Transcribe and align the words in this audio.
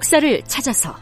역사를 0.00 0.42
찾아서. 0.46 0.96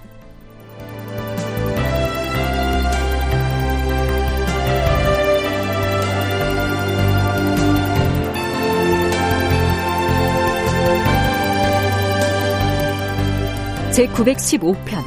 제 13.92 14.06
915편 14.08 15.04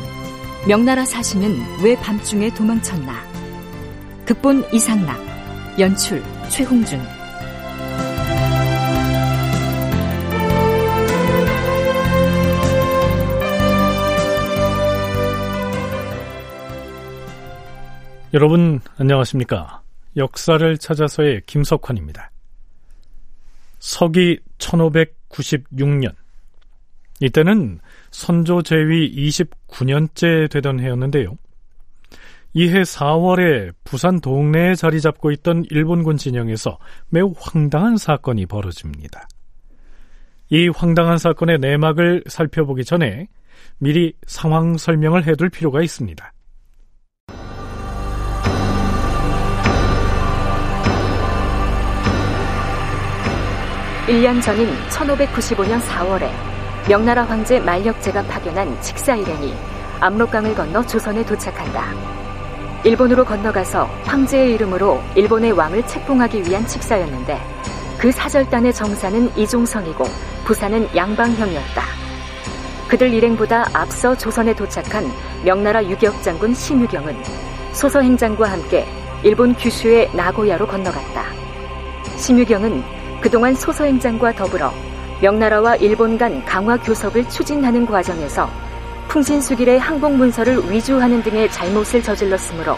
명나라 0.69 1.03
사신은 1.03 1.59
왜 1.83 1.97
밤중에 1.97 2.53
도망쳤나? 2.53 3.21
극본 4.25 4.73
이상락 4.73 5.19
연출 5.79 6.23
최홍준 6.47 6.97
여러분 18.33 18.79
안녕하십니까? 18.97 19.81
역사를 20.15 20.77
찾아서의 20.77 21.41
김석환입니다. 21.45 22.31
서기 23.79 24.39
1596년 24.57 26.13
이때는 27.19 27.79
선조 28.09 28.61
제위 28.61 29.13
29년째 29.13 30.49
되던 30.49 30.79
해였는데요. 30.79 31.37
이 32.53 32.69
해 32.69 32.83
4월에 32.83 33.73
부산 33.83 34.21
동네에 34.21 34.75
자리 34.75 35.01
잡고 35.01 35.31
있던 35.31 35.65
일본군 35.69 36.15
진영에서 36.15 36.79
매우 37.09 37.33
황당한 37.37 37.97
사건이 37.97 38.45
벌어집니다. 38.45 39.27
이 40.49 40.69
황당한 40.69 41.17
사건의 41.17 41.59
내막을 41.59 42.23
살펴보기 42.27 42.85
전에 42.85 43.27
미리 43.77 44.13
상황 44.25 44.77
설명을 44.77 45.27
해둘 45.27 45.49
필요가 45.49 45.81
있습니다. 45.81 46.33
1년 54.11 54.41
전인 54.41 54.67
1595년 54.89 55.79
4월에 55.79 56.29
명나라 56.89 57.23
황제 57.23 57.61
만력제가 57.61 58.23
파견한 58.23 58.81
칙사 58.81 59.15
일행이 59.15 59.53
압록강을 60.01 60.53
건너 60.53 60.85
조선에 60.85 61.25
도착한다. 61.25 61.85
일본으로 62.83 63.23
건너가서 63.23 63.85
황제의 64.03 64.55
이름으로 64.55 65.01
일본의 65.15 65.53
왕을 65.53 65.87
책봉하기 65.87 66.43
위한 66.43 66.67
칙사였는데 66.67 67.39
그 67.97 68.11
사절단의 68.11 68.73
정사는 68.73 69.37
이종성이고 69.37 70.03
부사는 70.43 70.89
양방형이었다. 70.93 71.81
그들 72.89 73.13
일행보다 73.13 73.69
앞서 73.71 74.17
조선에 74.17 74.53
도착한 74.53 75.09
명나라 75.45 75.81
유격 75.85 76.21
장군 76.21 76.53
신유경은 76.53 77.15
소서행장과 77.71 78.51
함께 78.51 78.85
일본 79.23 79.53
규슈의 79.53 80.09
나고야로 80.13 80.67
건너갔다. 80.67 81.23
신유경은 82.17 83.00
그동안 83.21 83.53
소서행장과 83.53 84.33
더불어 84.33 84.73
명나라와 85.21 85.75
일본 85.75 86.17
간 86.17 86.43
강화 86.43 86.75
교섭을 86.77 87.29
추진하는 87.29 87.85
과정에서 87.85 88.49
풍신수길의 89.09 89.79
항복 89.79 90.13
문서를 90.13 90.71
위조하는 90.71 91.21
등의 91.21 91.51
잘못을 91.51 92.01
저질렀으므로 92.01 92.75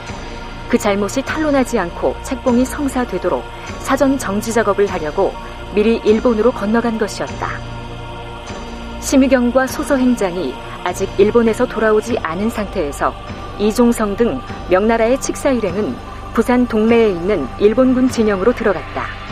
그 0.67 0.77
잘못이 0.77 1.22
탄로나지 1.22 1.80
않고 1.80 2.16
책봉이 2.23 2.66
성사되도록 2.66 3.41
사전 3.80 4.17
정지 4.17 4.52
작업을 4.52 4.85
하려고 4.88 5.33
미리 5.73 6.01
일본으로 6.03 6.51
건너간 6.51 6.97
것이었다. 6.97 7.47
심의경과 9.00 9.68
소서행장이 9.68 10.53
아직 10.84 11.09
일본에서 11.18 11.66
돌아오지 11.66 12.18
않은 12.22 12.50
상태에서 12.50 13.13
이종성 13.59 14.18
등 14.18 14.41
명나라의 14.69 15.22
칙사 15.22 15.51
일행은 15.51 15.95
부산 16.34 16.68
동래에 16.68 17.12
있는 17.12 17.47
일본군 17.59 18.09
진영으로 18.09 18.53
들어갔다. 18.53 19.22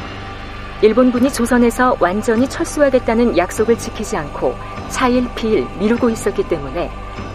일본군이 0.81 1.31
조선에서 1.31 1.96
완전히 2.00 2.50
철수하겠다는 2.50 3.38
약속을 3.38 3.78
지키지 3.78 4.18
않고 4.18 4.56
차일 4.90 5.28
피일 5.36 5.68
미루고 5.78 6.09
있었기 6.09 6.47
때문에 6.47 6.90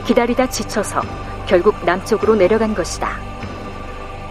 기다리다 0.04 0.48
지쳐서 0.48 1.00
결국 1.46 1.84
남쪽으로 1.84 2.34
내려간 2.34 2.74
것이다. 2.74 3.20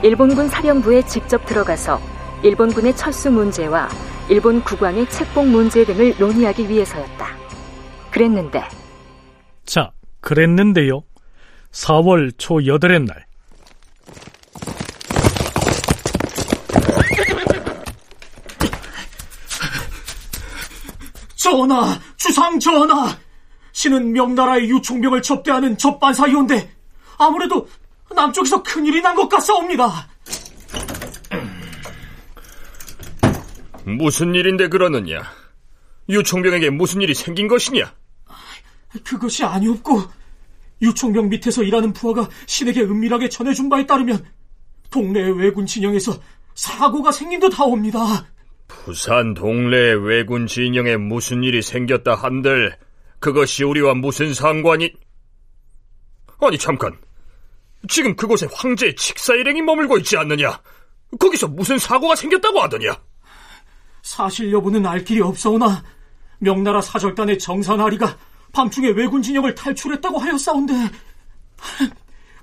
일본군 0.03 0.50
사령부에 0.50 1.03
직접 1.03 1.46
들어가서 1.46 2.00
일본군의 2.44 2.96
철수 2.98 3.31
문제와 3.31 3.88
일본 4.30 4.62
국왕의 4.62 5.09
책봉 5.09 5.50
문제 5.50 5.86
등을 5.86 6.16
논의하기 6.20 6.68
위해서였다. 6.68 7.28
그랬는데 8.12 8.64
자, 9.66 9.92
그랬는데요. 10.20 11.03
4월 11.72 12.34
초 12.38 12.66
여덟의 12.66 13.06
날 13.06 13.26
전하, 21.50 22.00
주상 22.18 22.60
전하. 22.60 23.16
신은 23.72 24.14
명나라의 24.14 24.68
유총병을 24.68 25.22
접대하는 25.22 25.78
접반사이온데 25.78 26.72
아무래도 27.20 27.68
남쪽에서 28.16 28.64
큰일이 28.64 29.00
난 29.04 29.16
것 29.16 29.30
같사옵니다. 29.30 30.08
무슨 33.84 34.34
일인데 34.34 34.70
그러느냐? 34.70 35.22
유총병에게 36.10 36.72
무슨 36.72 37.02
일이 37.02 37.14
생긴 37.14 37.48
것이냐? 37.48 37.94
그것이 39.04 39.44
아니었고 39.44 40.02
유총병 40.82 41.30
밑에서 41.30 41.62
일하는 41.62 41.94
부하가 41.94 42.28
신에게 42.48 42.82
은밀하게 42.82 43.30
전해준 43.30 43.70
바에 43.70 43.86
따르면 43.86 44.26
동네 44.90 45.20
외군 45.20 45.68
진영에서 45.68 46.20
사고가 46.56 47.12
생긴 47.12 47.40
듯 47.40 47.60
하옵니다. 47.60 48.26
부산 48.68 49.34
동래 49.34 49.94
왜군 49.94 50.48
진영에 50.48 50.98
무슨 50.98 51.44
일이 51.44 51.62
생겼다 51.62 52.16
한들 52.16 52.78
그것이 53.20 53.64
우리와 53.64 53.96
무슨 53.96 54.34
상관이? 54.34 54.94
아니 56.42 56.58
잠깐, 56.58 56.98
지금 57.88 58.16
그곳에 58.16 58.48
황제 58.53 58.94
칙사 58.94 59.34
일행이 59.36 59.62
머물고 59.62 59.98
있지 60.00 60.18
않느냐? 60.18 60.59
거기서 61.20 61.48
무슨 61.48 61.78
사고가 61.78 62.16
생겼다고 62.16 62.62
하더냐? 62.64 62.96
사실 64.02 64.52
여부는 64.52 64.86
알 64.86 65.03
길이 65.03 65.22
없사오나 65.22 65.84
명나라 66.40 66.82
사절단의 66.82 67.40
정산아리가 67.40 68.18
밤중에 68.52 68.90
왜군 68.90 69.22
진영을 69.22 69.56
탈출했다고 69.56 70.20
하였사온데 70.20 70.74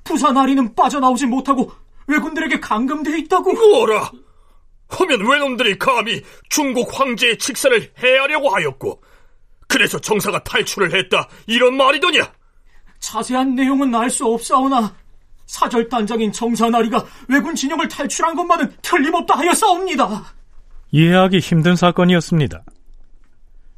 부산 0.05 0.37
아리는 0.37 0.75
빠져나오지 0.75 1.27
못하고 1.27 1.73
왜군들에게 2.09 2.59
감금되어 2.61 3.17
있다고 3.19 3.53
뭐라? 3.53 4.11
하면 5.01 5.27
왜놈들이 5.27 5.79
감히 5.79 6.23
중국 6.49 6.99
황제의 6.99 7.39
직사를 7.39 7.93
해하려고 7.99 8.51
하였고 8.51 9.03
그래서 9.69 9.99
정사가 9.99 10.45
탈출을 10.45 10.95
했다 10.95 11.29
이런 11.47 11.77
말이더냐? 11.77 12.33
자세한 13.01 13.55
내용은 13.55 13.95
알 13.95 14.11
수 14.11 14.27
없사오나 14.27 14.95
사절단장인 15.47 16.33
정사나리가 16.33 17.05
왜군 17.29 17.55
진영을 17.55 17.89
탈출한 17.89 18.35
것만은 18.35 18.73
틀림없다 18.83 19.39
하였사옵니다. 19.39 20.25
이해하기 20.93 21.39
힘든 21.39 21.75
사건이었습니다. 21.77 22.65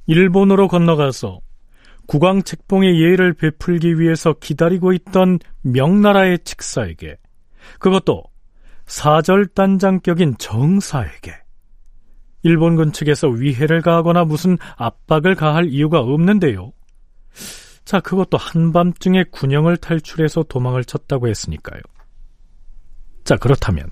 일본으로 0.06 0.68
건너가서 0.68 1.40
국왕 2.06 2.42
책봉의 2.42 3.00
예를 3.00 3.32
베풀기 3.34 3.98
위해서 3.98 4.34
기다리고 4.34 4.92
있던 4.92 5.38
명나라의 5.62 6.40
칙사에게 6.44 7.16
그것도 7.78 8.24
사절단장격인 8.86 10.36
정사에게 10.38 11.34
일본군 12.42 12.92
측에서 12.92 13.28
위해를 13.28 13.80
가하거나 13.80 14.24
무슨 14.24 14.58
압박을 14.76 15.34
가할 15.34 15.66
이유가 15.66 16.00
없는데요. 16.00 16.72
자, 17.84 18.00
그것도 18.00 18.36
한밤중에 18.36 19.24
군영을 19.30 19.76
탈출해서 19.76 20.44
도망을 20.44 20.84
쳤다고 20.84 21.28
했으니까요. 21.28 21.80
자, 23.24 23.36
그렇다면 23.36 23.90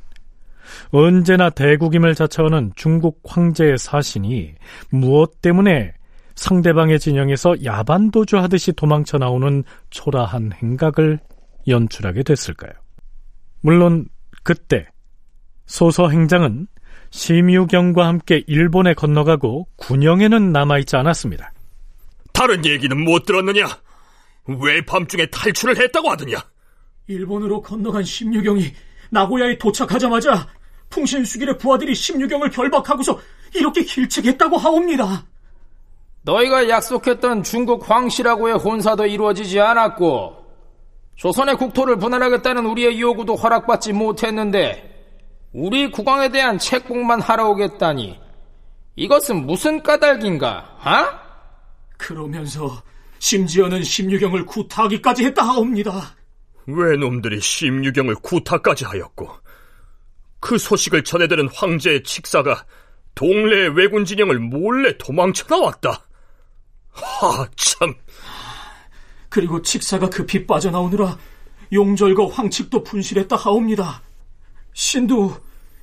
언제나 0.91 1.51
대국임을 1.51 2.15
자처하는 2.15 2.73
중국 2.77 3.23
황제의 3.25 3.79
사신이 3.79 4.55
무엇 4.91 5.41
때문에 5.41 5.95
상대방의 6.35 6.99
진영에서 6.99 7.65
야반도주 7.65 8.39
하듯이 8.39 8.73
도망쳐 8.73 9.19
나오는 9.19 9.65
초라한 9.91 10.53
행각을 10.53 11.19
연출하게 11.69 12.23
됐을까요? 12.23 12.73
물론 13.61 14.07
그때 14.43 14.87
소서 15.67 16.09
행장은 16.09 16.67
심유경과 17.11 18.07
함께 18.07 18.43
일본에 18.47 18.95
건너가고 18.95 19.69
군영에는 19.77 20.53
남아있지 20.53 20.97
않았습니다. 20.97 21.53
다른 22.33 22.65
얘기는 22.65 23.05
못 23.05 23.25
들었느냐? 23.25 23.67
왜 24.47 24.85
밤중에 24.85 25.27
탈출을 25.27 25.77
했다고 25.77 26.11
하더냐? 26.11 26.39
일본으로 27.07 27.61
건너간 27.61 28.03
심유경이 28.03 28.73
나고야에 29.11 29.59
도착하자마자 29.59 30.49
풍신수길의 30.89 31.59
부하들이 31.59 31.95
심유경을 31.95 32.51
결박하고서 32.51 33.21
이렇게 33.55 33.83
길책했다고 33.85 34.57
하옵니다. 34.57 35.27
너희가 36.23 36.69
약속했던 36.69 37.43
중국 37.43 37.89
황씨라고의 37.89 38.55
혼사도 38.57 39.07
이루어지지 39.07 39.61
않았고 39.61 40.42
조선의 41.23 41.57
국토를 41.57 41.99
분할하겠다는 41.99 42.67
우리의 42.67 43.01
요구도 43.01 43.37
허락받지 43.37 43.93
못했는데 43.93 44.91
우리 45.53 45.89
국왕에 45.89 46.31
대한 46.31 46.59
책봉만 46.59 47.21
하러 47.21 47.49
오겠다니 47.51 48.19
이것은 48.97 49.47
무슨 49.47 49.85
까닭인가? 49.85 50.79
아? 50.81 51.21
그러면서 51.97 52.83
심지어는 53.21 53.85
심유경을 53.85 54.47
구타하기까지 54.47 55.25
했다 55.27 55.45
하옵니다. 55.45 56.17
왜 56.67 56.97
놈들이 56.97 57.41
심유경을 57.41 58.17
구타까지 58.17 58.85
하였고 58.85 59.31
그 60.41 60.59
소식을 60.59 61.05
전해들은 61.05 61.51
황제의 61.55 62.03
칙사가 62.03 62.65
동래의 63.15 63.77
왜군 63.77 64.05
진영을 64.05 64.41
몰래 64.41 64.99
도망쳐 64.99 65.47
나왔다. 65.49 66.03
하, 66.91 67.47
참. 67.55 67.95
그리고 69.33 69.63
칙사가 69.63 70.11
급히 70.11 70.47
빠져나오느라 70.47 71.17
용절과 71.73 72.29
황칙도 72.29 72.85
분실했다 72.85 73.35
하옵니다. 73.35 74.03
신도 74.75 75.35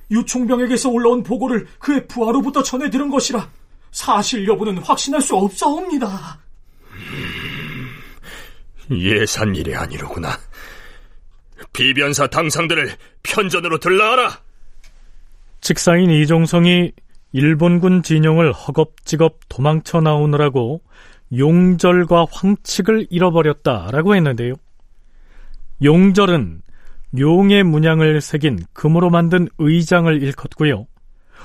유총병에게서 0.08 0.88
올라온 0.88 1.24
보고를 1.24 1.66
그의 1.80 2.06
부하로부터 2.06 2.62
전해 2.62 2.90
들은 2.90 3.10
것이라 3.10 3.50
사실 3.90 4.46
여부는 4.46 4.78
확신할 4.78 5.20
수 5.20 5.34
없사옵니다. 5.34 6.38
예산 8.92 9.56
일이 9.56 9.74
아니로구나. 9.74 10.38
비변사 11.72 12.28
당상들을 12.28 12.94
편전으로 13.24 13.78
들라하라. 13.78 14.42
직사인 15.60 16.08
이종성이 16.10 16.92
일본군 17.32 18.04
진영을 18.04 18.52
허겁지겁 18.52 19.40
도망쳐 19.48 20.00
나오느라고 20.02 20.82
용절과 21.36 22.26
황칙을 22.30 23.06
잃어버렸다라고 23.10 24.16
했는데요. 24.16 24.54
용절은 25.82 26.62
용의 27.18 27.64
문양을 27.64 28.20
새긴 28.20 28.64
금으로 28.72 29.10
만든 29.10 29.48
의장을 29.58 30.22
일컫고요. 30.22 30.86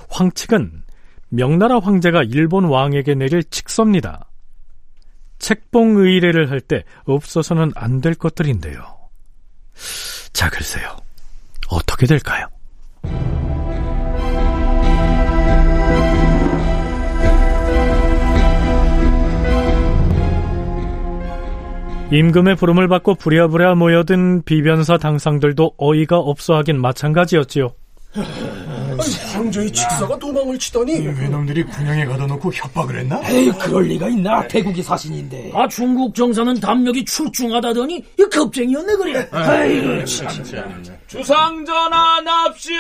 황칙은 0.10 0.84
명나라 1.30 1.80
황제가 1.80 2.24
일본 2.24 2.66
왕에게 2.66 3.16
내릴 3.16 3.44
칙서입니다. 3.44 4.30
책봉 5.40 5.98
의례를 5.98 6.50
할 6.50 6.62
때 6.62 6.84
없어서는 7.06 7.72
안 7.76 8.02
될 8.02 8.16
것들인데요. 8.16 8.84
자, 10.34 10.50
글쎄요. 10.50 10.96
어떻게 11.70 12.06
될까요? 12.06 12.48
임금의 22.16 22.56
부름을 22.56 22.88
받고 22.88 23.16
부랴부랴 23.16 23.76
모여든 23.76 24.44
비변사 24.44 24.98
당상들도 24.98 25.74
어이가 25.78 26.18
없어 26.18 26.56
하긴 26.56 26.80
마찬가지였지요. 26.80 27.72
황제의 29.34 29.70
직사가 29.74 30.18
도망을 30.18 30.58
치다니 30.58 31.06
외놈들이 31.06 31.64
군영에 31.64 32.06
가둬 32.06 32.26
놓고 32.28 32.54
협박을 32.54 33.00
했나? 33.00 33.20
에이 33.30 33.52
그럴 33.60 33.84
리가 33.84 34.08
있나? 34.08 34.48
대국이 34.48 34.82
사신인데. 34.82 35.52
아 35.54 35.68
중국 35.68 36.16
정사는 36.16 36.58
담력이 36.62 37.04
출중하다더니 37.04 37.96
이 38.18 38.24
겁쟁이였네 38.32 38.96
그래. 38.96 39.28
아이고 39.32 40.06
참. 40.06 40.30
주상전하 41.08 42.22
납시오! 42.22 42.78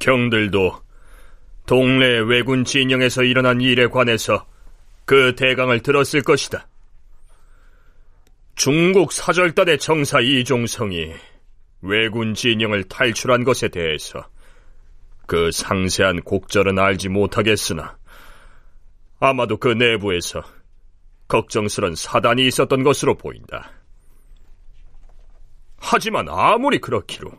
경들도 0.00 0.83
동래 1.66 2.18
왜군 2.18 2.64
진영에서 2.64 3.22
일어난 3.22 3.60
일에 3.60 3.86
관해서 3.86 4.46
그 5.04 5.34
대강을 5.34 5.80
들었을 5.80 6.22
것이다. 6.22 6.66
중국 8.54 9.12
사절단의 9.12 9.78
정사 9.78 10.20
이종성이 10.20 11.12
왜군 11.80 12.34
진영을 12.34 12.84
탈출한 12.84 13.44
것에 13.44 13.68
대해서 13.68 14.28
그 15.26 15.50
상세한 15.50 16.22
곡절은 16.22 16.78
알지 16.78 17.08
못하겠으나 17.08 17.96
아마도 19.18 19.56
그 19.56 19.68
내부에서 19.68 20.42
걱정스런 21.28 21.94
사단이 21.94 22.46
있었던 22.46 22.82
것으로 22.82 23.16
보인다. 23.16 23.70
하지만 25.78 26.28
아무리 26.28 26.78
그렇기로 26.78 27.32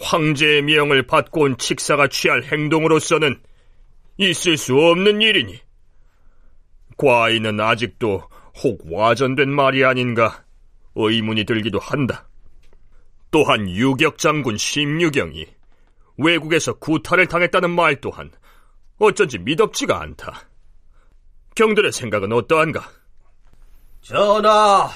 황제의 0.00 0.62
명을 0.62 1.06
받고 1.06 1.42
온 1.42 1.58
칙사가 1.58 2.08
취할 2.08 2.42
행동으로서는 2.42 3.40
있을 4.18 4.56
수 4.56 4.76
없는 4.76 5.22
일이니 5.22 5.60
과인은 6.96 7.60
아직도 7.60 8.28
혹 8.62 8.80
와전된 8.92 9.50
말이 9.50 9.84
아닌가 9.84 10.44
의문이 10.94 11.44
들기도 11.44 11.78
한다. 11.78 12.28
또한 13.30 13.68
유격 13.68 14.18
장군 14.18 14.56
심유경이 14.56 15.46
외국에서 16.18 16.74
구타를 16.74 17.26
당했다는 17.26 17.70
말 17.70 18.00
또한 18.00 18.30
어쩐지 18.98 19.38
미덥지가 19.38 20.00
않다. 20.00 20.48
경들의 21.56 21.90
생각은 21.92 22.32
어떠한가? 22.32 22.88
전하, 24.02 24.90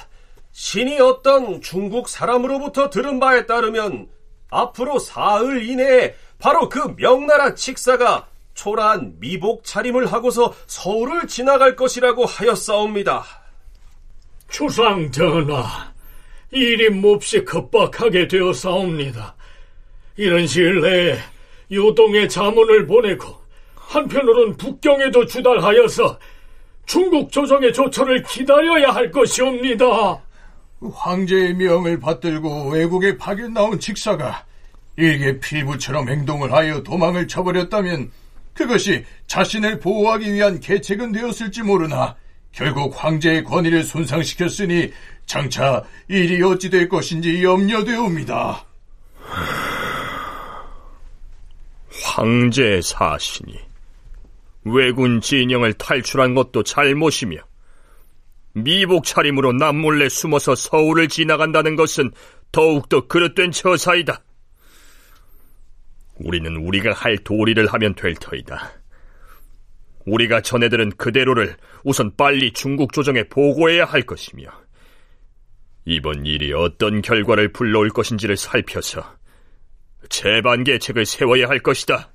신이 0.51 0.99
어떤 0.99 1.61
중국 1.61 2.07
사람으로부터 2.07 2.89
들은 2.89 3.19
바에 3.19 3.45
따르면 3.45 4.07
앞으로 4.49 4.99
사흘 4.99 5.63
이내에 5.63 6.15
바로 6.39 6.69
그 6.69 6.95
명나라 6.97 7.55
칙사가 7.55 8.27
초라한 8.53 9.15
미복 9.19 9.63
차림을 9.63 10.11
하고서 10.11 10.53
서울을 10.67 11.27
지나갈 11.27 11.75
것이라고 11.75 12.25
하였사옵니다. 12.25 13.23
주상 14.49 15.11
전하 15.11 15.93
일이 16.51 16.89
몹시 16.89 17.45
급박하게 17.45 18.27
되어사옵니다 18.27 19.35
이런 20.17 20.47
시일 20.47 20.81
내에 20.81 21.17
요동에 21.71 22.27
자문을 22.27 22.87
보내고 22.87 23.37
한편으론 23.75 24.57
북경에도 24.57 25.25
주달하여서 25.25 26.19
중국 26.85 27.31
조정의 27.31 27.71
조처를 27.71 28.23
기다려야 28.23 28.89
할 28.89 29.11
것이옵니다. 29.11 29.85
황제의 30.81 31.55
명을 31.55 31.99
받들고 31.99 32.69
외국에 32.69 33.17
파견 33.17 33.53
나온 33.53 33.79
직사가 33.79 34.45
일개 34.95 35.39
피부처럼 35.39 36.09
행동을 36.09 36.53
하여 36.53 36.83
도망을 36.83 37.27
쳐버렸다면 37.27 38.11
그것이 38.53 39.05
자신을 39.27 39.79
보호하기 39.79 40.33
위한 40.33 40.59
계책은 40.59 41.11
되었을지 41.11 41.63
모르나 41.63 42.15
결국 42.51 42.93
황제의 42.97 43.43
권위를 43.43 43.83
손상시켰으니 43.83 44.91
장차 45.25 45.83
일이 46.07 46.41
어찌 46.41 46.69
될 46.69 46.89
것인지 46.89 47.43
염려되옵니다. 47.43 48.65
황제의 52.03 52.81
사신이 52.81 53.59
왜군 54.65 55.21
진영을 55.21 55.73
탈출한 55.73 56.33
것도 56.33 56.63
잘못이며 56.63 57.37
미복 58.53 59.05
차림으로 59.05 59.53
남몰래 59.53 60.09
숨어서 60.09 60.55
서울을 60.55 61.07
지나간다는 61.07 61.75
것은 61.75 62.11
더욱더 62.51 63.07
그릇된 63.07 63.51
처사이다. 63.51 64.21
우리는 66.15 66.55
우리가 66.57 66.93
할 66.93 67.17
도리를 67.17 67.65
하면 67.67 67.95
될 67.95 68.13
터이다. 68.15 68.71
우리가 70.05 70.41
전해들은 70.41 70.91
그대로를 70.97 71.55
우선 71.83 72.11
빨리 72.15 72.51
중국 72.51 72.93
조정에 72.93 73.23
보고해야 73.23 73.85
할 73.85 74.01
것이며 74.01 74.49
이번 75.85 76.25
일이 76.25 76.51
어떤 76.53 77.01
결과를 77.01 77.51
불러올 77.51 77.89
것인지를 77.89 78.37
살펴서 78.37 79.03
재반 80.09 80.63
계책을 80.63 81.05
세워야 81.05 81.47
할 81.47 81.59
것이다. 81.59 82.11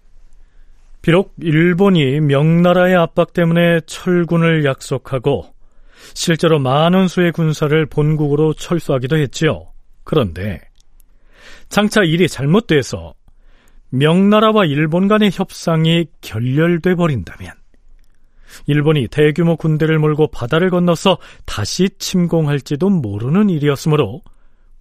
비록 1.03 1.35
일본이 1.41 2.21
명나라의 2.21 2.97
압박 2.97 3.33
때문에 3.33 3.81
철군을 3.87 4.64
약속하고 4.64 5.53
실제로 6.12 6.58
많은 6.58 7.08
수의 7.08 7.32
군사를 7.32 7.87
본국으로 7.87 8.54
철수하기도 8.54 9.16
했지요. 9.16 9.73
그런데 10.04 10.61
장차 11.68 12.02
일이 12.02 12.28
잘못돼서 12.28 13.14
명나라와 13.90 14.64
일본 14.64 15.08
간의 15.08 15.30
협상이 15.32 16.06
결렬돼 16.20 16.96
버린다면 16.96 17.52
일본이 18.66 19.08
대규모 19.08 19.56
군대를 19.56 19.99
몰고 19.99 20.28
바다를 20.28 20.70
건너서 20.70 21.18
다시 21.44 21.88
침공할지도 21.99 22.90
모르는 22.90 23.50
일이었으므로 23.50 24.23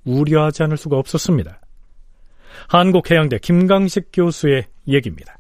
우려하지 0.03 0.63
않을 0.63 0.77
수가 0.77 0.97
없었습니다. 0.97 1.59
한국해양대 2.67 3.39
김강식 3.39 4.09
교수의 4.13 4.65
얘기입니다. 4.87 5.37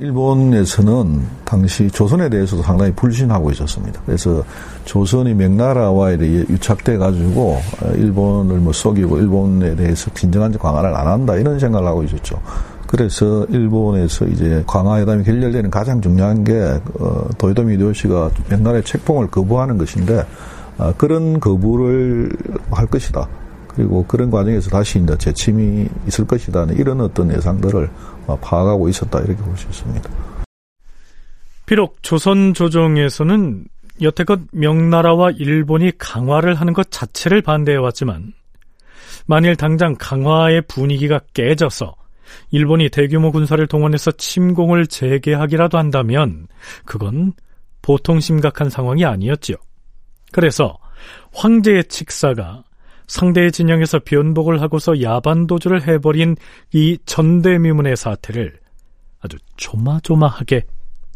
일본에서는 0.00 1.22
당시 1.44 1.88
조선에 1.88 2.28
대해서도 2.28 2.64
상당히 2.64 2.92
불신하고 2.94 3.52
있었습니다. 3.52 4.00
그래서 4.04 4.42
조선이 4.84 5.32
명나라와 5.34 6.14
유착돼 6.14 6.96
가지고 6.96 7.60
일본을 7.94 8.56
뭐 8.56 8.72
속이고 8.72 9.18
일본에 9.18 9.76
대해서 9.76 10.12
진정한 10.12 10.50
강화를 10.58 10.96
안 10.96 11.06
한다 11.06 11.36
이런 11.36 11.60
생각을 11.60 11.86
하고 11.86 12.02
있었죠. 12.02 12.40
그래서 12.88 13.46
일본에서 13.50 14.26
이제 14.26 14.64
강화회담이 14.66 15.22
결렬되는 15.22 15.70
가장 15.70 16.00
중요한 16.00 16.42
게 16.42 16.80
어, 16.98 17.28
도요토미 17.38 17.74
히데요시가 17.74 18.30
명나라의 18.50 18.82
책봉을 18.82 19.28
거부하는 19.28 19.78
것인데 19.78 20.26
어, 20.76 20.92
그런 20.98 21.38
거부를 21.38 22.32
할 22.72 22.86
것이다. 22.88 23.28
그리고 23.68 24.04
그런 24.06 24.30
과정에서 24.30 24.70
다시 24.70 25.00
이제 25.00 25.16
재침이 25.18 25.88
있을 26.06 26.26
것이다. 26.26 26.66
이런 26.72 27.00
어떤 27.00 27.32
예상들을 27.32 27.84
어, 27.84 27.88
파악하고 28.26 28.88
있었다. 28.88 29.20
이렇게 29.20 29.36
볼 29.42 29.56
수 29.56 29.66
있습니다. 29.68 30.10
비록 31.66 32.02
조선 32.02 32.52
조정에서는 32.52 33.64
여태껏 34.02 34.40
명나라와 34.52 35.30
일본이 35.30 35.92
강화를 35.96 36.54
하는 36.56 36.72
것 36.72 36.90
자체를 36.90 37.42
반대해 37.42 37.78
왔지만 37.78 38.32
만일 39.26 39.56
당장 39.56 39.94
강화의 39.98 40.62
분위기가 40.62 41.20
깨져서 41.32 41.94
일본이 42.50 42.88
대규모 42.90 43.30
군사를 43.32 43.64
동원해서 43.66 44.10
침공을 44.12 44.88
재개하기라도 44.88 45.78
한다면 45.78 46.48
그건 46.84 47.32
보통 47.80 48.20
심각한 48.20 48.68
상황이 48.68 49.04
아니었지요. 49.04 49.56
그래서 50.32 50.76
황제의 51.32 51.84
칙사가 51.84 52.63
상대의 53.06 53.52
진영에서 53.52 54.00
변복을 54.04 54.60
하고서 54.60 55.00
야반도주를 55.00 55.86
해버린 55.86 56.36
이 56.72 56.98
전대미문의 57.06 57.96
사태를 57.96 58.58
아주 59.20 59.36
조마조마하게 59.56 60.62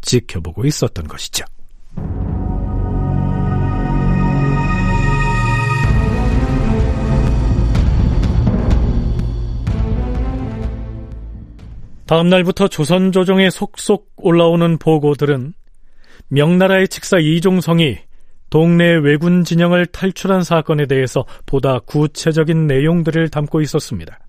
지켜보고 0.01 0.65
있었던 0.65 1.07
것이죠. 1.07 1.45
다음 12.05 12.27
날부터 12.27 12.69
조선 12.69 13.11
조정에 13.11 13.51
속속 13.51 14.11
올라오는 14.17 14.79
보고들은 14.79 15.53
명나라의 16.29 16.87
칙사 16.87 17.19
이종성이 17.19 17.99
동네 18.49 18.95
왜군 18.95 19.43
진영을 19.43 19.85
탈출한 19.87 20.43
사건에 20.43 20.85
대해서 20.85 21.25
보다 21.45 21.79
구체적인 21.79 22.67
내용들을 22.67 23.29
담고 23.29 23.61
있었습니다. 23.61 24.19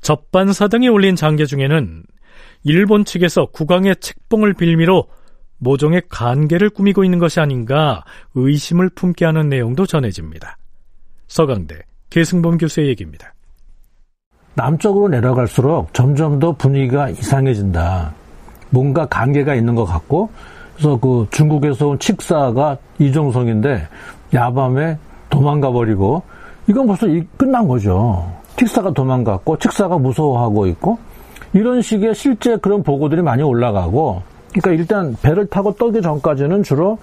접반사 0.00 0.68
등이 0.68 0.88
올린 0.88 1.16
장계 1.16 1.44
중에는 1.46 2.04
일본 2.64 3.04
측에서 3.04 3.46
국왕의 3.46 3.96
책봉을 3.96 4.54
빌미로 4.54 5.08
모종의 5.58 6.02
관계를 6.08 6.70
꾸미고 6.70 7.04
있는 7.04 7.18
것이 7.18 7.40
아닌가 7.40 8.04
의심을 8.34 8.90
품게 8.90 9.24
하는 9.24 9.48
내용도 9.48 9.86
전해집니다. 9.86 10.56
서강대 11.26 11.80
계승범 12.10 12.58
교수의 12.58 12.88
얘기입니다. 12.88 13.34
남쪽으로 14.54 15.08
내려갈수록 15.08 15.92
점점 15.92 16.38
더 16.38 16.52
분위기가 16.52 17.08
이상해진다. 17.08 18.14
뭔가 18.70 19.06
관계가 19.06 19.54
있는 19.54 19.74
것 19.74 19.84
같고, 19.84 20.30
그래서 20.74 20.96
그 20.96 21.26
중국에서 21.30 21.88
온 21.88 21.98
칙사가 21.98 22.76
이종성인데 22.98 23.86
야밤에 24.32 24.98
도망가 25.30 25.70
버리고 25.70 26.22
이건 26.66 26.86
벌써 26.86 27.06
끝난 27.36 27.66
거죠. 27.68 28.30
칙사가 28.56 28.92
도망갔고 28.92 29.58
칙사가 29.58 29.98
무서워하고 29.98 30.66
있고 30.68 30.98
이런 31.52 31.82
식의 31.82 32.14
실제 32.14 32.56
그런 32.56 32.82
보고들이 32.82 33.22
많이 33.22 33.42
올라가고 33.42 34.22
그러니까 34.52 34.70
일단 34.72 35.16
배를 35.22 35.46
타고 35.46 35.74
떠기 35.74 36.02
전까지는 36.02 36.62
주로 36.62 36.98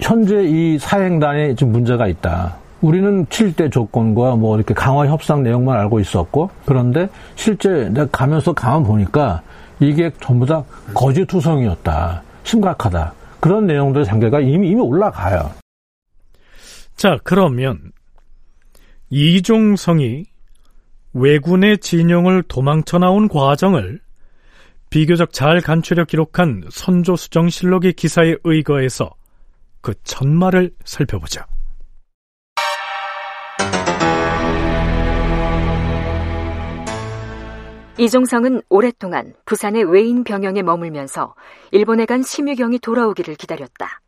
현재 0.00 0.42
이 0.44 0.78
사행단에 0.78 1.54
지금 1.54 1.72
문제가 1.72 2.06
있다. 2.06 2.56
우리는 2.82 3.24
7대 3.26 3.72
조건과 3.72 4.36
뭐 4.36 4.56
이렇게 4.56 4.74
강화 4.74 5.06
협상 5.06 5.42
내용만 5.42 5.78
알고 5.78 6.00
있었고 6.00 6.50
그런데 6.66 7.08
실제 7.34 7.88
내가 7.90 8.06
가면서 8.12 8.52
가만 8.52 8.84
보니까 8.84 9.42
이게 9.80 10.10
전부 10.20 10.46
다 10.46 10.62
거짓 10.94 11.26
투성이었다. 11.26 12.22
심각하다. 12.46 13.12
그런 13.40 13.66
내용들 13.66 14.04
장계가 14.04 14.40
이미 14.40 14.70
이미 14.70 14.80
올라가요. 14.80 15.52
자, 16.96 17.18
그러면 17.22 17.92
이종성이 19.10 20.24
왜군의 21.12 21.78
진영을 21.78 22.42
도망쳐 22.44 22.98
나온 22.98 23.28
과정을 23.28 24.00
비교적 24.90 25.32
잘 25.32 25.60
간추려 25.60 26.04
기록한 26.04 26.64
선조수정실록의 26.70 27.94
기사에 27.94 28.36
의거해서 28.44 29.10
그 29.80 29.94
전말을 30.04 30.72
살펴보자. 30.84 31.46
이종성은 37.98 38.62
오랫동안 38.68 39.34
부산의 39.46 39.84
외인 39.84 40.22
병영에 40.22 40.62
머물면서 40.62 41.34
일본에 41.70 42.04
간 42.04 42.22
심유경이 42.22 42.78
돌아오기를 42.80 43.36
기다렸다. 43.36 44.02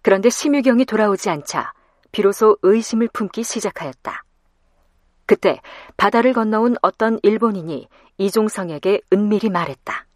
그런데 0.00 0.30
심유경이 0.30 0.86
돌아오지 0.86 1.28
않자 1.28 1.72
비로소 2.10 2.56
의심을 2.62 3.08
품기 3.12 3.44
시작하였다. 3.44 4.24
그때 5.26 5.60
바다를 5.96 6.32
건너온 6.32 6.76
어떤 6.82 7.20
일본인이 7.22 7.88
이종성에게 8.18 9.02
은밀히 9.12 9.50
말했다. 9.50 10.06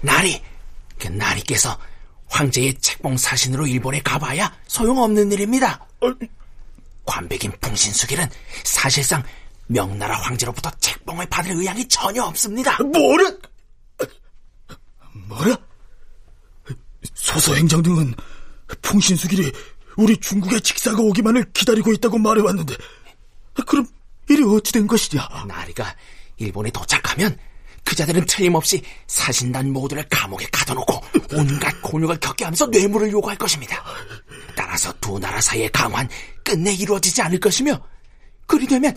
나리, 0.00 0.40
그 0.98 1.08
나리께서 1.08 1.76
황제의 2.28 2.74
책봉 2.74 3.16
사신으로 3.16 3.66
일본에 3.66 4.00
가봐야 4.00 4.52
소용없는 4.68 5.32
일입니다. 5.32 5.86
관백인 7.04 7.52
풍신수길은 7.60 8.26
사실상 8.64 9.22
명나라 9.68 10.18
황제로부터 10.20 10.70
책봉을 10.80 11.26
받을 11.26 11.52
의향이 11.52 11.86
전혀 11.88 12.22
없습니다. 12.24 12.76
뭐라? 12.82 13.32
뭐라? 15.28 15.56
소서행장 17.14 17.82
등은 17.82 18.14
풍신수길이 18.82 19.52
우리 19.96 20.16
중국의 20.16 20.60
직사가 20.60 21.00
오기만을 21.00 21.52
기다리고 21.52 21.92
있다고 21.92 22.18
말해왔는데 22.18 22.74
그럼 23.66 23.86
이리 24.28 24.42
어찌 24.44 24.72
된 24.72 24.86
것이냐? 24.86 25.28
나리가 25.46 25.94
일본에 26.36 26.70
도착하면 26.70 27.36
그자들은 27.84 28.26
틀림없이 28.26 28.82
사신단 29.06 29.72
모두를 29.72 30.06
감옥에 30.10 30.46
가둬놓고 30.52 31.00
온갖 31.32 31.80
곤욕을 31.82 32.20
겪게 32.20 32.44
하면서 32.44 32.66
뇌물을 32.66 33.10
요구할 33.10 33.36
것입니다. 33.36 33.82
따라서 34.54 34.92
두 35.00 35.18
나라 35.18 35.40
사이의 35.40 35.70
강환 35.72 36.08
끝내 36.44 36.72
이루어지지 36.72 37.22
않을 37.22 37.40
것이며 37.40 37.80
그리 38.46 38.66
되면 38.66 38.94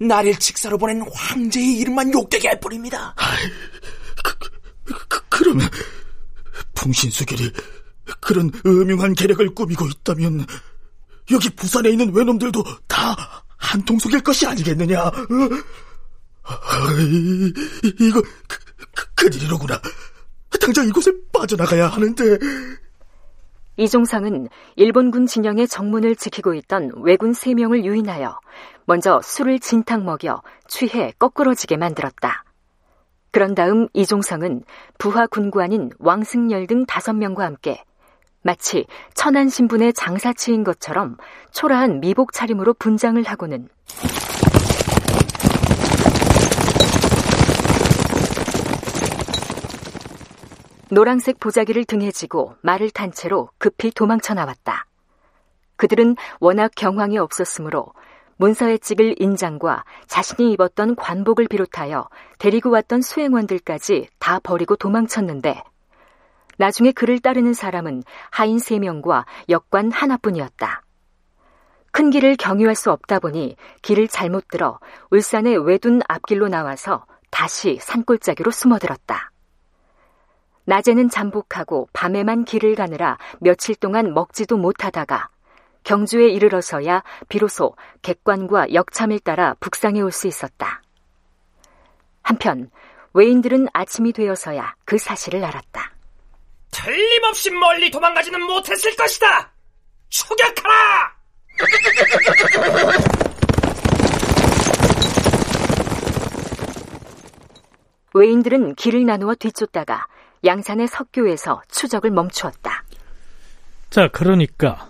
나를 0.00 0.38
직사로 0.38 0.78
보낸 0.78 1.02
황제의 1.12 1.78
이름만 1.78 2.12
욕되게 2.12 2.48
할 2.48 2.60
뿐입니다. 2.60 3.14
그, 4.22 4.38
그, 5.08 5.20
그러면 5.28 5.68
풍신수길이 6.74 7.52
그런 8.20 8.50
음흉한 8.66 9.14
계략을 9.14 9.54
꾸미고 9.54 9.86
있다면 9.86 10.46
여기 11.30 11.48
부산에 11.50 11.90
있는 11.90 12.14
외놈들도 12.14 12.62
다 12.86 13.44
한통 13.56 13.98
속일 13.98 14.20
것이 14.22 14.46
아니겠느냐? 14.46 15.04
어? 15.04 15.12
이, 17.00 17.52
이거 18.00 18.22
그, 18.46 18.58
그, 18.94 19.14
큰일이로구나. 19.14 19.80
당장 20.60 20.86
이곳을 20.86 21.18
빠져나가야 21.32 21.88
하는데. 21.88 22.38
이종상은 23.76 24.48
일본군 24.76 25.26
진영의 25.26 25.66
정문을 25.68 26.16
지키고 26.16 26.54
있던 26.54 26.92
왜군 27.02 27.32
세명을 27.32 27.84
유인하여 27.84 28.38
먼저 28.86 29.20
술을 29.22 29.58
진탕 29.58 30.04
먹여 30.04 30.42
취해 30.68 31.12
거꾸러지게 31.18 31.76
만들었다. 31.76 32.44
그런 33.32 33.54
다음 33.54 33.88
이종성은 33.94 34.62
부하 34.98 35.26
군관인 35.26 35.90
왕승열 35.98 36.68
등 36.68 36.86
다섯 36.86 37.14
명과 37.14 37.44
함께 37.44 37.82
마치 38.42 38.86
천안 39.14 39.48
신분의 39.48 39.94
장사치인 39.94 40.62
것처럼 40.62 41.16
초라한 41.50 42.00
미복 42.00 42.32
차림으로 42.32 42.74
분장을 42.74 43.20
하고는 43.24 43.68
노란색 50.94 51.40
보자기를 51.40 51.84
등에 51.84 52.12
지고 52.12 52.54
말을 52.60 52.88
탄 52.88 53.10
채로 53.10 53.50
급히 53.58 53.90
도망쳐 53.90 54.32
나왔다. 54.32 54.86
그들은 55.74 56.14
워낙 56.38 56.70
경황이 56.76 57.18
없었으므로 57.18 57.92
문서에 58.36 58.78
찍을 58.78 59.20
인장과 59.20 59.84
자신이 60.06 60.52
입었던 60.52 60.94
관복을 60.94 61.48
비롯하여 61.48 62.08
데리고 62.38 62.70
왔던 62.70 63.02
수행원들까지 63.02 64.06
다 64.20 64.38
버리고 64.38 64.76
도망쳤는데 64.76 65.64
나중에 66.58 66.92
그를 66.92 67.18
따르는 67.18 67.54
사람은 67.54 68.04
하인 68.30 68.60
세명과 68.60 69.26
역관 69.48 69.90
하나뿐이었다. 69.90 70.82
큰 71.90 72.10
길을 72.10 72.36
경유할 72.36 72.76
수 72.76 72.92
없다 72.92 73.18
보니 73.18 73.56
길을 73.82 74.06
잘못 74.06 74.46
들어 74.46 74.78
울산의 75.10 75.58
외둔 75.66 76.02
앞길로 76.06 76.46
나와서 76.46 77.04
다시 77.30 77.78
산골짜기로 77.80 78.52
숨어들었다. 78.52 79.33
낮에는 80.64 81.08
잠복하고 81.10 81.88
밤에만 81.92 82.44
길을 82.44 82.74
가느라 82.74 83.18
며칠 83.40 83.74
동안 83.74 84.14
먹지도 84.14 84.56
못하다가 84.56 85.28
경주에 85.84 86.28
이르러서야 86.28 87.02
비로소 87.28 87.76
객관과 88.02 88.72
역참을 88.72 89.18
따라 89.20 89.54
북상해 89.60 90.00
올 90.00 90.10
수 90.10 90.26
있었다. 90.26 90.82
한편 92.22 92.70
외인들은 93.12 93.68
아침이 93.74 94.12
되어서야 94.12 94.74
그 94.86 94.96
사실을 94.98 95.44
알았다. 95.44 95.92
틀림없이 96.70 97.50
멀리 97.50 97.90
도망가지는 97.90 98.42
못했을 98.42 98.96
것이다. 98.96 99.52
추격하라! 100.08 101.14
외인들은 108.14 108.74
길을 108.76 109.04
나누어 109.06 109.34
뒤쫓다가 109.34 110.06
양산의 110.44 110.88
석교에서 110.88 111.62
추적을 111.70 112.10
멈추었다. 112.10 112.84
자, 113.90 114.08
그러니까 114.08 114.88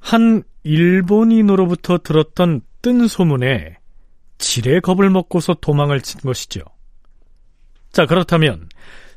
한 0.00 0.42
일본인으로부터 0.62 1.98
들었던 1.98 2.62
뜬 2.82 3.06
소문에 3.06 3.78
지레 4.38 4.80
겁을 4.80 5.10
먹고서 5.10 5.54
도망을 5.54 6.00
친 6.00 6.20
것이죠. 6.20 6.60
자, 7.92 8.06
그렇다면 8.06 8.68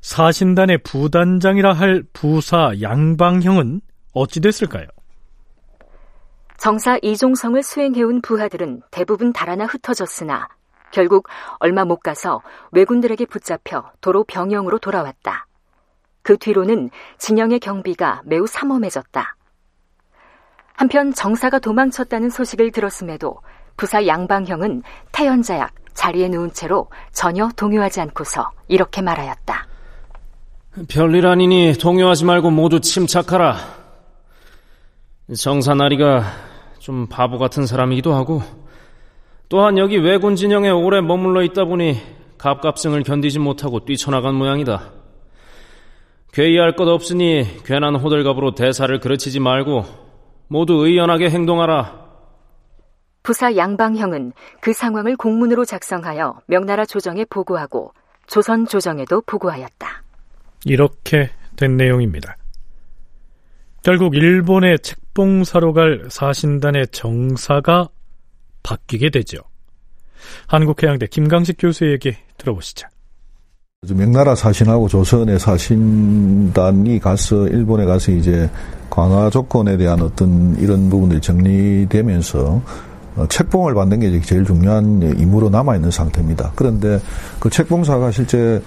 사신단의 0.01 0.79
부단장이라 0.83 1.73
할 1.73 2.03
부사 2.13 2.73
양방형은 2.81 3.81
어찌 4.13 4.39
됐을까요? 4.39 4.87
정사 6.57 6.97
이종성을 7.01 7.61
수행해온 7.61 8.21
부하들은 8.21 8.81
대부분 8.91 9.31
달아나 9.33 9.65
흩어졌으나 9.65 10.47
결국 10.91 11.27
얼마 11.59 11.85
못 11.85 11.97
가서 11.97 12.41
왜군들에게 12.71 13.25
붙잡혀 13.25 13.91
도로 14.01 14.23
병영으로 14.23 14.79
돌아왔다. 14.79 15.46
그 16.27 16.35
뒤로는 16.37 16.89
진영의 17.19 17.61
경비가 17.61 18.21
매우 18.25 18.47
삼엄해졌다. 18.47 19.37
한편 20.75 21.13
정사가 21.13 21.59
도망쳤다는 21.59 22.29
소식을 22.29 22.73
들었음에도 22.73 23.37
부사 23.77 24.05
양방형은 24.05 24.83
태연자약 25.13 25.71
자리에 25.93 26.27
누운 26.27 26.51
채로 26.51 26.89
전혀 27.13 27.47
동요하지 27.55 28.01
않고서 28.01 28.51
이렇게 28.67 29.01
말하였다. 29.01 29.67
별일 30.89 31.27
아니니 31.27 31.75
동요하지 31.79 32.25
말고 32.25 32.51
모두 32.51 32.81
침착하라. 32.81 33.55
정사나리가 35.33 36.25
좀 36.79 37.07
바보 37.07 37.37
같은 37.37 37.65
사람이기도 37.65 38.13
하고 38.13 38.41
또한 39.47 39.77
여기 39.77 39.95
왜군 39.95 40.35
진영에 40.35 40.71
오래 40.71 40.99
머물러 40.99 41.41
있다 41.43 41.63
보니 41.63 42.01
갑갑승을 42.37 43.03
견디지 43.03 43.39
못하고 43.39 43.85
뛰쳐나간 43.85 44.35
모양이다. 44.35 44.97
괴이할 46.33 46.75
것 46.75 46.87
없으니 46.87 47.45
괜한 47.65 47.95
호들갑으로 47.95 48.53
대사를 48.55 48.99
그르치지 48.99 49.39
말고 49.39 49.85
모두 50.47 50.85
의연하게 50.85 51.29
행동하라. 51.29 52.07
부사 53.23 53.55
양방형은 53.55 54.33
그 54.61 54.71
상황을 54.71 55.17
공문으로 55.17 55.65
작성하여 55.65 56.39
명나라 56.47 56.85
조정에 56.85 57.25
보고하고 57.25 57.91
조선 58.25 58.65
조정에도 58.65 59.21
보고하였다. 59.25 60.03
이렇게 60.65 61.29
된 61.55 61.75
내용입니다. 61.75 62.37
결국 63.83 64.15
일본의 64.15 64.79
책봉사로 64.79 65.73
갈 65.73 66.05
사신단의 66.09 66.87
정사가 66.89 67.89
바뀌게 68.63 69.09
되죠. 69.09 69.39
한국해양대 70.47 71.07
김강식 71.07 71.57
교수의 71.59 71.93
얘기 71.93 72.15
들어보시죠. 72.37 72.87
명나라 73.85 74.33
사신하고 74.33 74.87
조선의 74.87 75.37
사신단이 75.37 76.97
가서 76.99 77.47
일본에 77.47 77.85
가서 77.85 78.11
이제 78.11 78.49
강화 78.89 79.29
조건에 79.29 79.77
대한 79.77 80.01
어떤 80.01 80.57
이런 80.57 80.89
부분들이 80.89 81.21
정리되면서 81.21 82.59
어, 83.17 83.25
책봉을 83.29 83.75
받는 83.75 83.99
게 83.99 84.19
제일 84.21 84.43
중요한 84.45 85.03
임무로 85.19 85.51
남아 85.51 85.75
있는 85.75 85.91
상태입니다. 85.91 86.53
그런데 86.55 86.99
그 87.39 87.51
책봉사가 87.51 88.09
실제 88.09 88.59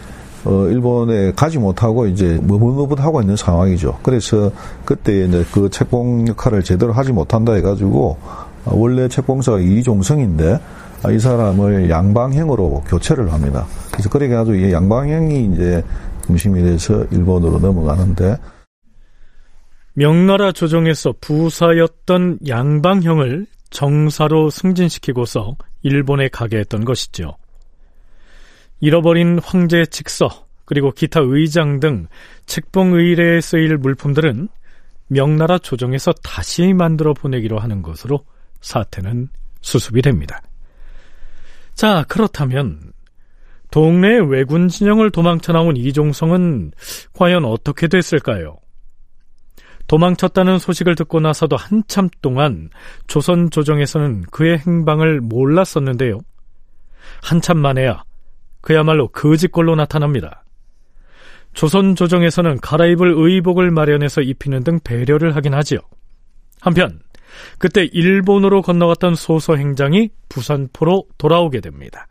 어, 0.44 0.68
일본에 0.68 1.32
가지 1.32 1.58
못하고 1.58 2.06
이제 2.06 2.38
머뭇머뭇하고 2.44 3.20
있는 3.20 3.34
상황이죠. 3.34 3.98
그래서 4.04 4.52
그때 4.84 5.24
이제 5.24 5.44
그 5.52 5.68
책봉 5.70 6.28
역할을 6.28 6.62
제대로 6.62 6.92
하지 6.92 7.10
못한다 7.10 7.54
해가지고 7.54 8.16
어, 8.64 8.76
원래 8.76 9.08
책봉사가 9.08 9.58
이종성인데 9.58 10.60
이 11.10 11.18
사람을 11.18 11.90
양방형으로 11.90 12.84
교체를 12.86 13.32
합니다. 13.32 13.66
그래서 14.00 14.08
그래 14.08 14.28
가지고 14.28 14.56
이 14.56 14.72
양방형이 14.72 15.52
이제 15.52 15.84
중심이 16.24 16.62
돼서 16.62 17.04
일본으로 17.10 17.58
넘어가는데 17.58 18.36
명나라 19.92 20.52
조정에서 20.52 21.12
부사였던 21.20 22.38
양방형을 22.48 23.46
정사로 23.68 24.48
승진시키고서 24.48 25.56
일본에 25.82 26.28
가게 26.28 26.58
했던 26.58 26.84
것이죠. 26.86 27.36
잃어버린 28.80 29.38
황제 29.42 29.84
직서 29.84 30.46
그리고 30.64 30.92
기타 30.92 31.20
의장 31.22 31.78
등 31.78 32.06
책봉 32.46 32.94
의례에 32.94 33.42
쓰일 33.42 33.76
물품들은 33.76 34.48
명나라 35.08 35.58
조정에서 35.58 36.12
다시 36.22 36.72
만들어 36.72 37.12
보내기로 37.12 37.58
하는 37.58 37.82
것으로 37.82 38.24
사태는 38.62 39.28
수습이 39.60 40.00
됩니다. 40.00 40.40
자, 41.74 42.04
그렇다면 42.08 42.89
동네 43.70 44.18
왜군 44.18 44.68
진영을 44.68 45.10
도망쳐 45.10 45.52
나온 45.52 45.76
이종성은 45.76 46.72
과연 47.12 47.44
어떻게 47.44 47.86
됐을까요? 47.88 48.58
도망쳤다는 49.86 50.58
소식을 50.58 50.94
듣고 50.94 51.20
나서도 51.20 51.56
한참 51.56 52.08
동안 52.22 52.70
조선 53.06 53.50
조정에서는 53.50 54.22
그의 54.30 54.58
행방을 54.58 55.20
몰랐었는데요. 55.20 56.20
한참 57.22 57.58
만에야 57.58 58.04
그야말로 58.60 59.08
거짓골로 59.08 59.74
나타납니다. 59.74 60.44
조선 61.54 61.96
조정에서는 61.96 62.60
갈아입을 62.60 63.14
의복을 63.16 63.70
마련해서 63.72 64.20
입히는 64.20 64.62
등 64.62 64.78
배려를 64.84 65.34
하긴 65.34 65.54
하지요. 65.54 65.80
한편 66.60 67.00
그때 67.58 67.84
일본으로 67.84 68.62
건너갔던 68.62 69.14
소서 69.14 69.56
행장이 69.56 70.10
부산포로 70.28 71.06
돌아오게 71.18 71.60
됩니다. 71.60 72.06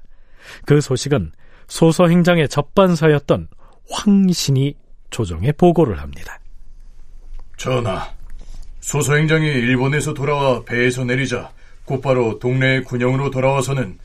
그 0.66 0.82
소식은 0.82 1.32
소서 1.70 2.08
행장의 2.08 2.50
접반사였던 2.50 3.48
황신이 3.90 4.76
조정에 5.12 5.52
보고를 5.54 6.02
합니다. 6.02 6.40
전하, 7.58 8.10
소서 8.82 9.16
행장이 9.16 9.48
일본에서 9.48 10.14
돌아와 10.14 10.64
배에서 10.64 11.06
내리자 11.06 11.52
곧바로 11.86 12.40
동네의 12.40 12.84
군영으로 12.84 13.32
돌아와서는 13.32 13.98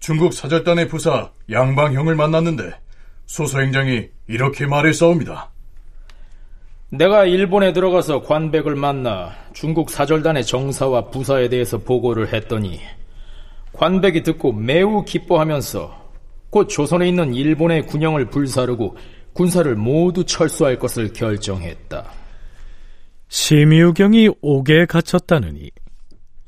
중국 0.00 0.34
사절단의 0.34 0.88
부사 0.88 1.30
양방형을 1.50 2.14
만났는데 2.14 2.74
소서 3.26 3.60
행장이 3.60 4.08
이렇게 4.28 4.66
말했사옵니다. 4.66 5.50
내가 6.90 7.24
일본에 7.24 7.72
들어가서 7.72 8.22
관백을 8.22 8.76
만나 8.76 9.32
중국 9.52 9.90
사절단의 9.90 10.44
정사와 10.44 11.06
부사에 11.06 11.48
대해서 11.48 11.78
보고를 11.78 12.32
했더니 12.32 12.80
관백이 13.72 14.22
듣고 14.22 14.52
매우 14.52 15.04
기뻐하면서 15.04 16.03
곧 16.54 16.68
조선에 16.68 17.08
있는 17.08 17.34
일본의 17.34 17.84
군영을 17.86 18.30
불사르고 18.30 18.96
군사를 19.32 19.74
모두 19.74 20.24
철수할 20.24 20.78
것을 20.78 21.12
결정했다. 21.12 22.04
심유경이 23.26 24.28
옥에 24.40 24.86
갇혔다느니 24.86 25.72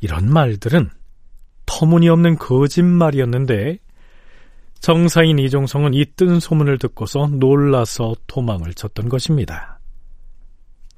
이런 0.01 0.33
말들은 0.33 0.90
터무니없는 1.66 2.38
거짓말이었는데 2.38 3.79
정사인 4.79 5.40
이종성은 5.40 5.95
이 5.95 6.05
뜬 6.14 6.38
소문을 6.38 6.79
듣고서 6.79 7.27
놀라서 7.27 8.14
도망을 8.29 8.75
쳤던 8.75 9.09
것입니다. 9.09 9.81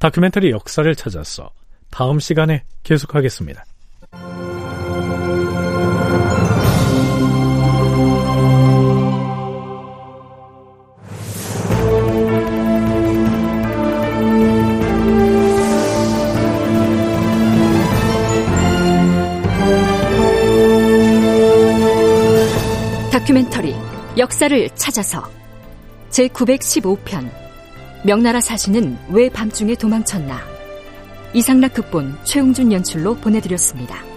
다큐멘터리 0.00 0.50
역사를 0.50 0.94
찾아서 0.94 1.50
다음 1.90 2.20
시간에 2.20 2.64
계속하겠습니다. 2.82 3.64
역사를 24.38 24.70
찾아서 24.76 25.28
제 26.10 26.28
915편 26.28 27.28
명나라 28.04 28.40
사신은 28.40 28.96
왜 29.08 29.28
밤중에 29.28 29.74
도망쳤나? 29.74 30.38
이상락 31.34 31.74
극본 31.74 32.16
최웅준 32.22 32.70
연출로 32.72 33.16
보내드렸습니다. 33.16 34.07